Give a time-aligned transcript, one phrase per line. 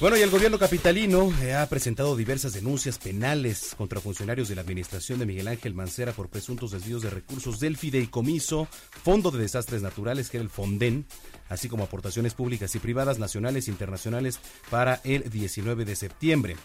[0.00, 4.62] Bueno, y el gobierno capitalino eh, ha presentado diversas denuncias penales contra funcionarios de la
[4.62, 8.66] administración de Miguel Ángel Mancera por presuntos desvíos de recursos del fideicomiso,
[9.04, 11.04] Fondo de Desastres Naturales, que era el FONDEN,
[11.50, 14.40] así como aportaciones públicas y privadas nacionales e internacionales
[14.70, 16.56] para el 19 de septiembre.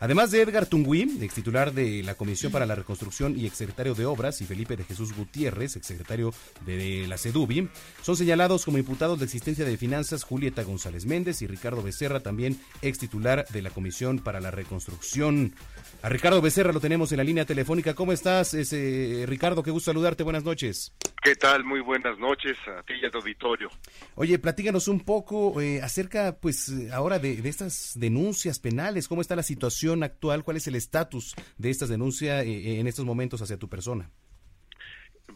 [0.00, 4.06] Además de Edgar Tungui, ex titular de la Comisión para la Reconstrucción y exsecretario de
[4.06, 6.32] Obras, y Felipe de Jesús Gutiérrez, exsecretario
[6.66, 7.68] de la CEDUBI,
[8.02, 12.58] son señalados como imputados de existencia de finanzas Julieta González Méndez y Ricardo Becerra, también
[12.82, 15.54] ex titular de la Comisión para la Reconstrucción.
[16.02, 17.94] A Ricardo Becerra lo tenemos en la línea telefónica.
[17.94, 19.62] ¿Cómo estás, ese, Ricardo?
[19.62, 20.22] Qué gusto saludarte.
[20.22, 20.92] Buenas noches.
[21.22, 21.64] ¿Qué tal?
[21.64, 23.70] Muy buenas noches a ti y a tu auditorio.
[24.14, 29.08] Oye, platíganos un poco eh, acerca, pues, ahora de, de, estas denuncias penales.
[29.08, 30.44] ¿Cómo está la situación actual?
[30.44, 34.10] ¿Cuál es el estatus de estas denuncias eh, en estos momentos hacia tu persona?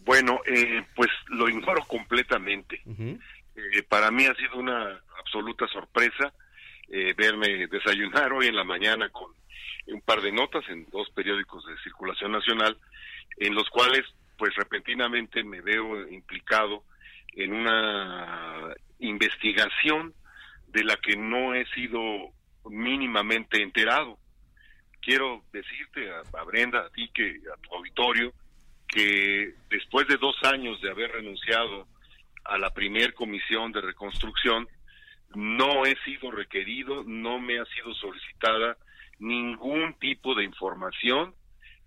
[0.05, 2.83] Bueno, eh, pues lo ignoro completamente.
[3.89, 6.33] para mí ha sido una absoluta sorpresa
[7.17, 9.31] verme desayunar hoy en la mañana con
[9.93, 12.77] un par de notas en dos periódicos de circulación nacional,
[13.39, 14.05] en los cuales,
[14.37, 16.85] pues repentinamente me veo implicado
[17.35, 20.15] en una investigación
[20.69, 22.33] de la que no he sido
[22.69, 24.19] mínimamente enterado.
[25.01, 28.33] Quiero decirte a, Brenda, a ti, que a tu auditorio,
[28.87, 31.87] que después de dos años de haber renunciado
[32.45, 34.69] a la primer comisión de reconstrucción,
[35.35, 38.77] no he sido requerido, no me ha sido solicitada
[39.19, 41.35] ningún tipo de información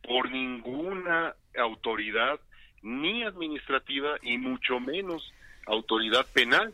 [0.04, 2.40] por ninguna autoridad,
[2.82, 5.34] ni administrativa, y mucho menos
[5.68, 6.74] autoridad penal.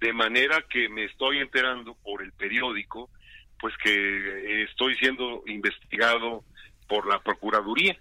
[0.00, 3.10] De manera que me estoy enterando por el periódico,
[3.60, 6.44] pues que estoy siendo investigado
[6.88, 7.96] por la Procuraduría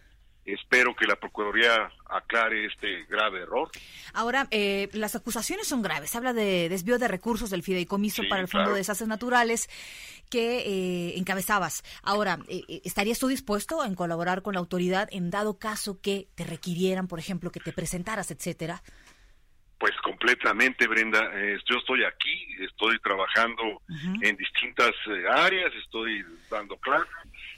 [0.53, 3.69] espero que la Procuraduría aclare este grave error.
[4.13, 6.11] Ahora, eh, las acusaciones son graves.
[6.11, 9.69] Se habla de desvío de recursos del fideicomiso para el Fondo de Desastres Naturales
[10.29, 11.83] que eh, encabezabas.
[12.03, 16.43] Ahora, eh, ¿estarías tú dispuesto en colaborar con la autoridad en dado caso que te
[16.43, 18.83] requirieran, por ejemplo, que te presentaras, etcétera?
[19.79, 21.31] Pues completamente, Brenda.
[21.65, 23.81] yo estoy aquí, estoy trabajando
[24.21, 24.91] en distintas
[25.31, 27.09] áreas, estoy dando clases,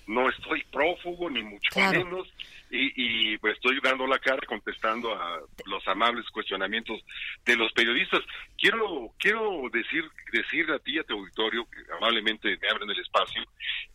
[0.08, 2.32] no estoy prófugo, ni mucho menos
[2.72, 7.02] y, pues estoy dando la cara contestando a los amables cuestionamientos
[7.46, 8.22] de los periodistas.
[8.58, 13.44] Quiero quiero decir decir a ti a tu auditorio que amablemente me abren el espacio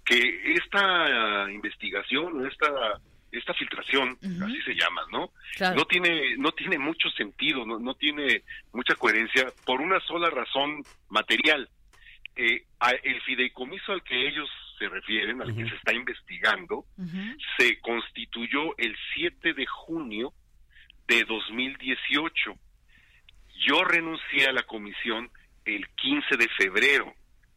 [0.04, 3.00] que esta investigación, esta
[3.38, 5.30] esta filtración, así se llama, ¿no?
[5.74, 8.42] No tiene no tiene mucho sentido, no, no tiene
[8.72, 11.68] mucha coherencia por una sola razón material.
[12.36, 12.64] Eh,
[13.02, 14.48] el fideicomiso al que ellos
[14.78, 16.84] se refieren, al que se está investigando,
[17.56, 20.32] se constituyó el 7 de junio
[21.08, 22.54] de 2018.
[23.66, 25.30] Yo renuncié a la comisión
[25.64, 27.14] el 15 de febrero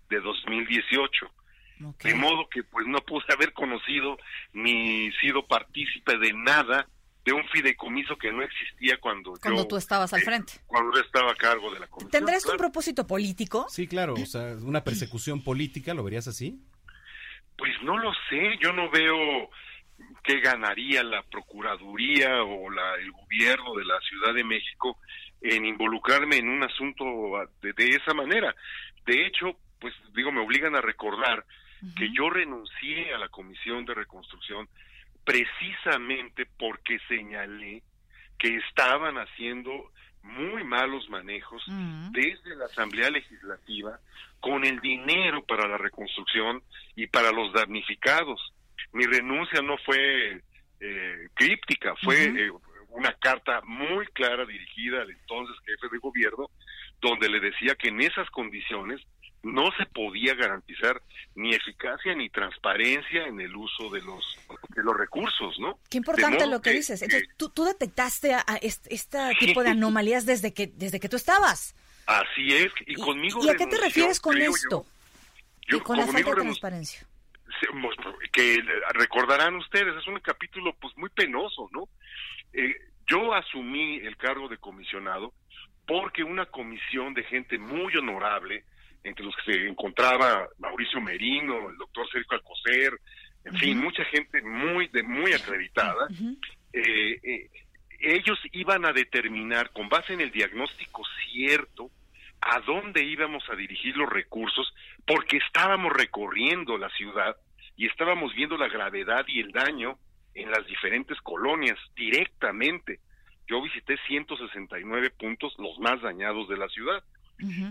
[0.10, 1.32] de 2018.
[1.80, 4.18] De modo que pues no pude haber conocido
[4.54, 6.88] ni sido partícipe de nada
[7.26, 10.54] de un fideicomiso que no existía cuando, cuando tú estabas al eh, frente.
[10.68, 12.12] cuando yo estaba a cargo de la comisión.
[12.12, 13.68] ¿Tendrás un propósito político?
[13.70, 16.60] Sí, claro, o sea, una persecución política, ¿lo verías así?
[17.58, 19.50] Pues no lo sé, yo no veo
[20.24, 24.98] qué ganaría la Procuraduría o la, el gobierno de la Ciudad de México
[25.42, 27.04] en involucrarme en un asunto
[27.62, 28.56] de, esa manera.
[29.06, 31.46] De hecho, pues digo, me obligan a recordar
[31.96, 34.68] que yo renuncié a la Comisión de Reconstrucción
[35.24, 37.84] precisamente porque señalé
[38.38, 39.92] que estaban haciendo
[40.24, 41.64] muy malos manejos
[42.12, 44.00] desde la Asamblea Legislativa
[44.40, 46.62] con el dinero para la reconstrucción
[46.96, 48.54] y para los damnificados.
[48.94, 50.42] Mi renuncia no fue
[50.80, 52.52] eh, críptica, fue eh,
[52.90, 56.50] una carta muy clara dirigida al entonces jefe de gobierno,
[57.02, 59.02] donde le decía que en esas condiciones
[59.44, 61.02] no se podía garantizar
[61.36, 64.38] ni eficacia ni transparencia en el uso de los
[64.70, 65.80] de los recursos, ¿no?
[65.90, 67.02] Qué importante lo que, dices.
[67.02, 68.98] Entonces, ¿tú, tú detectaste a, este,
[69.40, 71.76] tipo de anomalías desde que desde que tú estabas.
[72.06, 73.40] Así es, y, conmigo.
[73.44, 74.86] ¿Y a qué te refieres con esto?
[75.68, 77.08] Yo, con la falta de transparencia.
[78.32, 78.64] Que
[78.94, 81.88] recordarán ustedes, es un capítulo pues muy penoso, ¿no?
[82.54, 82.74] Eh,
[83.08, 85.34] Yo asumí el cargo de comisionado
[85.86, 88.64] porque una comisión de gente muy honorable,
[89.04, 92.94] entre los que se encontraba Mauricio Merino, el doctor Sergio Alcocer,
[93.46, 96.08] en fin, mucha gente muy de muy acreditada,
[96.74, 97.50] eh, eh,
[98.00, 101.90] ellos iban a determinar con base en el diagnóstico cierto
[102.42, 104.74] a dónde íbamos a dirigir los recursos,
[105.06, 107.36] porque estábamos recorriendo la ciudad
[107.76, 109.98] y estábamos viendo la gravedad y el daño
[110.34, 113.00] en las diferentes colonias directamente.
[113.48, 117.04] Yo visité 169 puntos, los más dañados de la ciudad.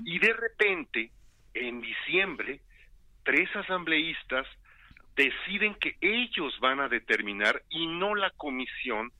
[0.05, 1.11] Y de repente,
[1.67, 2.61] en diciembre,
[3.25, 4.47] tres asambleístas
[5.17, 9.13] deciden que ellos van a determinar y no la comisión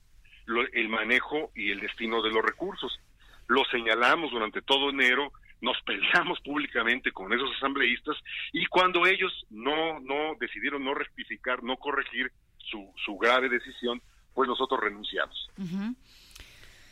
[0.73, 2.99] el manejo y el destino de los recursos.
[3.47, 5.31] Lo señalamos durante todo enero,
[5.61, 8.17] nos peleamos públicamente con esos asambleístas
[8.53, 14.01] y cuando ellos no no decidieron no rectificar, no corregir su, su grave decisión,
[14.33, 15.49] pues nosotros renunciamos.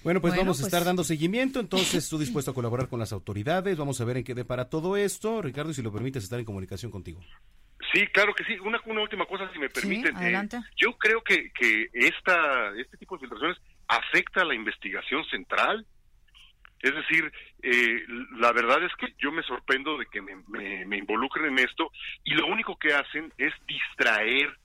[0.07, 3.11] Bueno, pues vamos a estar pues dando seguimiento, entonces estoy dispuesto a colaborar con las
[3.11, 5.41] autoridades, vamos a ver en qué para todo esto.
[5.41, 7.19] Ricardo, y si lo permites, estar en comunicación contigo.
[7.91, 8.57] Sí, claro que sí.
[8.59, 10.15] Una, una última cosa, si me permiten.
[10.15, 13.57] Eh, yo creo que, que esta, este tipo de filtraciones
[13.89, 15.85] afecta a la investigación central.
[16.79, 17.29] Es decir,
[17.63, 18.05] eh,
[18.39, 20.37] la verdad es que yo me sorprendo de que me,
[20.85, 21.91] me, involucren en esto
[22.23, 24.57] y lo único que hacen es distraer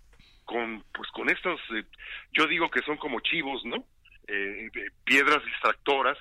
[0.45, 1.83] con, pues, con estos, eh,
[2.33, 3.85] yo digo que son como chivos, ¿no?
[5.05, 6.19] Piedras distractoras,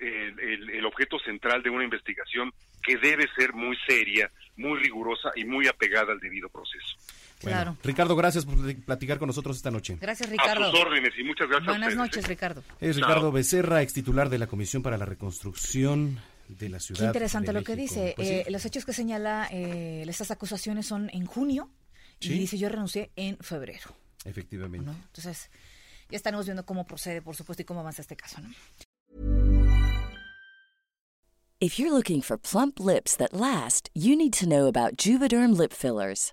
[0.00, 2.52] el, el objeto central de una investigación
[2.82, 6.96] que debe ser muy seria, muy rigurosa y muy apegada al debido proceso.
[7.38, 7.76] claro.
[7.82, 9.98] Ricardo, gracias por platicar con nosotros esta noche.
[10.00, 10.64] Gracias, Ricardo.
[10.64, 11.68] A sus órdenes y muchas gracias.
[11.68, 12.28] Buenas noches, ¿eh?
[12.28, 12.62] Ricardo.
[12.80, 16.18] Es Ricardo Becerra, ex titular de la Comisión para la Reconstrucción
[16.48, 17.00] de la ciudad.
[17.00, 18.14] Qué interesante lo que dice.
[18.16, 21.70] Pues eh, los hechos que señala eh, estas acusaciones son en junio
[22.20, 23.94] y dice yo renuncié en febrero.
[24.24, 24.90] Efectivamente.
[24.90, 25.50] Entonces,
[26.10, 28.40] ya estaremos viendo cómo procede, por supuesto, y cómo avanza este caso.
[28.40, 28.48] ¿no?
[31.60, 35.72] If you're looking for plump lips that last, you need to know about Juvederm lip
[35.72, 36.32] fillers.